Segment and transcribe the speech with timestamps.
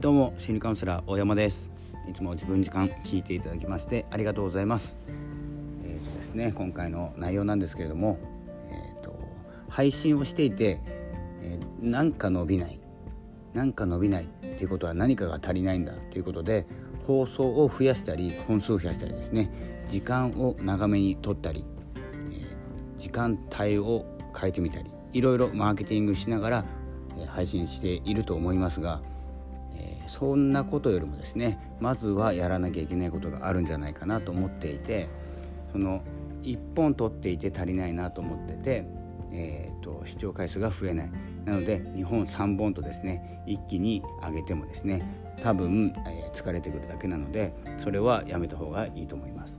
[0.00, 1.68] どうも心理カウンセラー大山です。
[2.08, 4.96] いつも自分時間聞いていただきましてありがとうございます。
[5.84, 8.18] えっ、ー、とですね今回の内容なんですけれども
[8.70, 9.14] えっ、ー、と
[9.68, 10.80] 配信をしていて、
[11.42, 12.80] えー、なんか伸びない
[13.52, 16.64] なんか伸びないっていうことは何かが足りないんだということで
[17.02, 21.66] 放送を増やしたり本数を増やしたりですね時間を長めに取ったり、
[22.32, 26.64] えー、時間帯を変えてみたりいろいろマーケティングしながら、
[27.18, 29.02] え、配信していると思いますが、
[30.10, 35.08] そんなことよりもですねまずはやらなきゃいけないことがあるんじゃないかなと思っていて
[35.70, 36.02] その
[36.42, 38.84] 1本取っていて足りないなと思ってて、
[39.30, 41.12] えーと視聴回数が増えない
[41.44, 45.02] なので2本3本とですね一気に上げてもですね
[45.42, 49.58] 多分、えー、疲れてくるだけなのでそれはやめた方がいいと思います。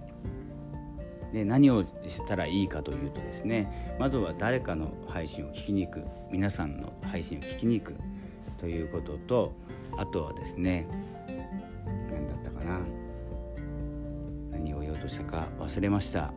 [1.31, 1.91] で何をし
[2.27, 7.95] たらいいかというとですねまずは誰かの配信を聞きに行く皆さんの配信を聞きに行く
[8.57, 9.53] ということと
[9.97, 10.87] あとはですね
[12.09, 12.85] 何だったかな。
[14.51, 16.33] 何を言おうとしたか忘れました。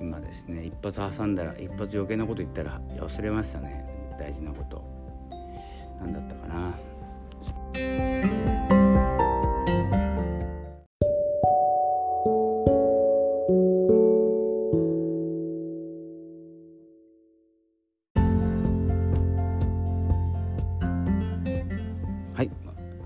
[0.00, 3.84] 今ですね一発挟んだら一発余計なこと言ったら忘れましたね。
[4.18, 4.82] 大事なこと。
[6.00, 6.78] 何だったかな。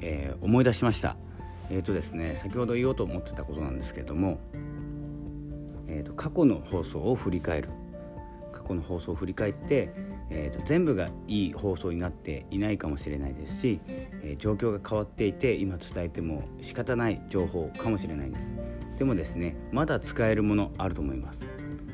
[0.02, 1.16] えー、思い出しました。
[1.70, 4.40] え、ー、とですね先ほど言おうと思ってたことなんですけども、
[5.88, 7.68] えーと過去の放送を振り返る。
[8.52, 9.92] 過去の放送を振り返って
[10.34, 18.48] えーと、全部がいい放送になっていないかもしれないですし、えー、状況が変わっていて今伝えても仕方ない情報かもしれないです。
[18.98, 21.40] でもですねまだ使えるものあると思います。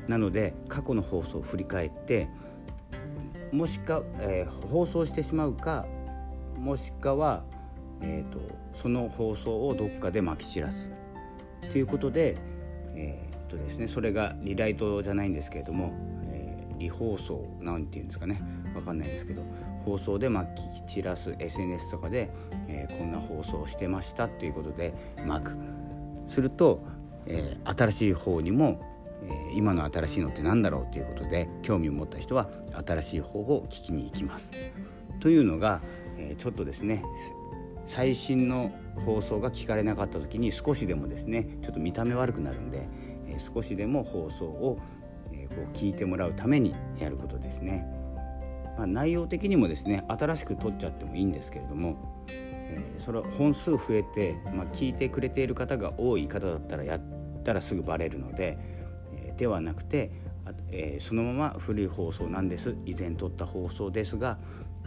[0.07, 2.29] なので過去の放送を振り返って
[3.53, 5.87] もしか、えー、放送してしまうか
[6.57, 7.45] もしくは、
[8.01, 8.41] えーと、
[8.75, 10.93] その放送をどっかでまき散らす
[11.73, 12.37] ということで,、
[12.95, 15.93] えーとですね、それがリライトじゃないんですけれども
[16.79, 18.41] リ放送なんていうんですかね
[18.75, 19.43] わかんないですけど
[19.85, 22.31] 放送でまき散らす SNS とかで、
[22.69, 24.95] えー、こんな放送してましたっていうことで
[25.27, 25.57] まく
[26.27, 26.83] すると、
[27.27, 28.81] えー、新しい方にも、
[29.25, 32.49] えー、今の新しいのって何だろうということで興味を持った人は
[32.87, 34.51] 新しい方を聞きに行きます。
[35.21, 35.81] というのが、
[36.17, 37.03] えちょっとですね
[37.89, 38.71] 最新の
[39.05, 42.89] 放送が聞かれなかった時に少しでもですねちょっと見た目悪くなるんで、
[43.27, 44.79] え少しでも放送を
[45.33, 47.87] えこう聞いてもらうためにやることですね。
[48.77, 57.01] まあ、内容的にもですね新しく撮っちゃってもいいんですけれども、えー、それ本数増えて、まあ、聞いてくれている方が多い方だったらやっ
[57.43, 58.57] たらすぐバレるので、
[59.13, 60.13] え、ではなくて、
[60.71, 64.39] えー、そのまま古い放送なんです以前撮った放送ですが、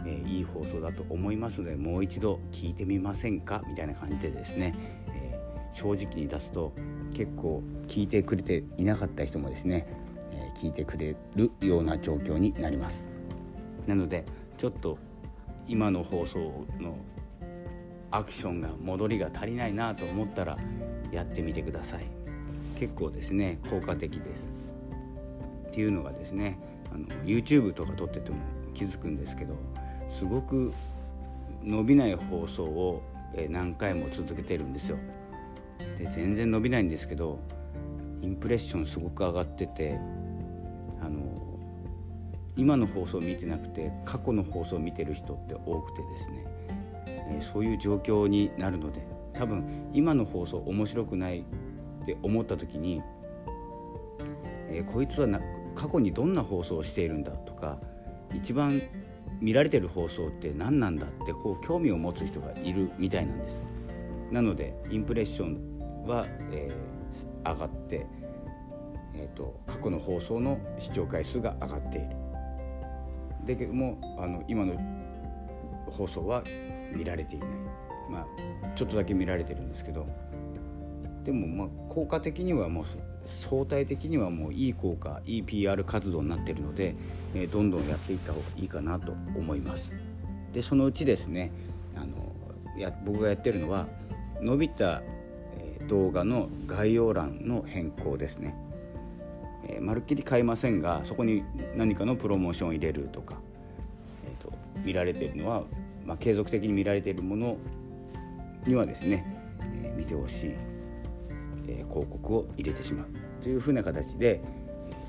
[0.06, 3.62] えいい放送だと思いますのでもう一度聞いてみませんか？
[3.68, 4.74] みたいな感じでですね、
[5.14, 5.38] え
[5.72, 6.72] 正直に出すと
[7.14, 9.86] 結構聞いてくれていなかった人もですね
[10.32, 13.06] え聞いてくれるような状況になります。
[13.86, 14.24] なので
[14.58, 14.98] ちょっと
[15.68, 16.96] 今の放送の
[18.10, 20.58] アクションが戻りが足りないなと思ったら
[21.10, 22.06] やってみてください。
[22.78, 24.46] 結構ですね効果的です。
[25.68, 26.58] っていうのがですね
[26.92, 28.36] あの YouTube とか撮ってても
[28.74, 29.54] 気づくんですけど
[30.18, 30.72] すごく
[31.62, 33.02] 伸びない放送を
[33.48, 34.98] 何回も続けてるんですよ。
[35.98, 37.38] で全然伸びないんですけど
[38.20, 39.98] インプレッションすごく上がってて
[41.00, 41.20] あの
[42.56, 46.46] 今の放送を見てなくて過去の放送を見てる人って多くてですね、
[47.06, 51.40] え、そういう状況になるので多分今の放送面白くない
[52.02, 53.02] って思った時に、
[54.68, 55.40] えー、こいつはな
[55.74, 57.78] 過去にどんな放送をしているんだとか
[58.34, 58.80] 一番
[59.42, 63.62] 見られてる放送って何なんだってこう興味を持つ人がいるみたいなんです。
[64.30, 68.06] なのでインプレッションは、えー、上がって
[69.14, 72.08] えーと、過去の放送の視聴回数が上がっている。
[73.46, 74.74] だけどもあの今の
[75.90, 76.42] 放送は
[76.94, 77.48] 見られていない、
[78.08, 78.26] まあ、
[78.76, 80.06] ちょっとだけ見られてるんですけど
[81.24, 82.84] でもまあ効果的にはもう
[83.50, 86.94] 相対的にはもういい効果いい PR 活動になってるので、
[87.34, 89.92] え、どんどんやっていった方がいいかなと思います。
[90.52, 91.50] でそのうちですね
[91.96, 92.32] あの
[92.78, 93.86] や僕がやってるのは
[94.40, 95.02] 伸びた、
[95.88, 98.54] 動画の概要欄の変更ですね。
[99.68, 103.36] え、まるっきり買いませんがそこに何かのプロモーションを入れるとか、
[104.26, 104.52] えーと、
[104.84, 105.62] 見られてるのは、
[106.04, 107.56] まあ、継続的に見られているもの
[108.66, 109.24] にはですね、
[109.84, 110.54] え、見てほしい、
[111.80, 113.06] え、広告を入れてしまう
[113.42, 114.40] というふうな形で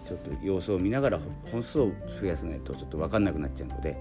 [0.07, 1.19] ちょっと様子を見ながら
[1.51, 3.97] 本数を増やさないとちょっと分かんなくなっちゃうので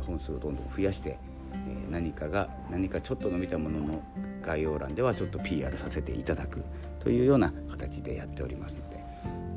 [0.00, 1.18] 本数をどんどん増やして
[1.54, 4.02] え何かが何かちょっと伸びたものの
[4.42, 6.62] 概要欄ではちょっと PR させていただく
[7.00, 9.02] というような形でやっておりますので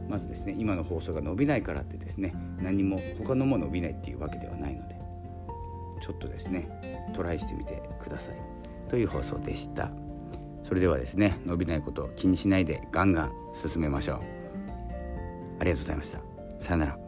[0.10, 4.96] まずですね今の放送が伸びないからってですね何も他のも伸びないっていうわけではないので
[6.04, 6.70] ちょっとですね
[7.14, 8.36] トライしてみてください
[8.90, 10.05] という放送でした。
[10.68, 14.20] それではですね伸びないことを気にしないでガンガン進めましょう。
[15.60, 16.20] ありがとうございました。
[16.60, 17.05] さよなら。